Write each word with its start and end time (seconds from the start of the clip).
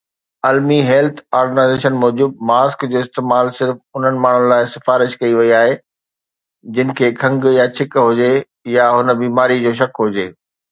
المي 0.49 0.77
health 0.85 1.17
organization 1.39 1.99
موجب، 2.03 2.39
mask 2.51 2.85
جو 2.93 3.03
استعمال 3.07 3.51
صرف 3.59 3.99
انهن 4.01 4.17
ماڻهن 4.25 4.47
لاءِ 4.53 4.65
سفارش 4.73 5.15
ڪئي 5.21 5.37
وئي 5.41 5.53
آهي 5.61 5.77
جن 6.79 6.97
کي 7.01 7.13
کنگهه 7.23 7.55
يا 7.59 7.69
ڇڪ 7.81 8.09
هجي 8.09 8.33
يا 8.79 8.91
هن 8.99 9.17
بيماريءَ 9.23 9.63
جو 9.69 9.79
شڪ 9.85 10.07
هجي. 10.07 10.27